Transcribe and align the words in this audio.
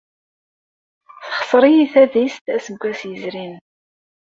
Texṣer-iyi 1.35 1.85
tadist 1.93 2.45
aseggas 2.55 3.01
yezrin. 3.09 3.53